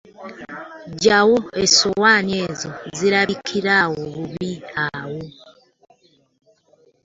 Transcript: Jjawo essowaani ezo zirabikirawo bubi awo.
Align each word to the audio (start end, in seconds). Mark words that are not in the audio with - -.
Jjawo 0.91 1.37
essowaani 1.63 2.33
ezo 2.47 2.69
zirabikirawo 2.97 4.01
bubi 4.13 4.51
awo. 4.87 5.23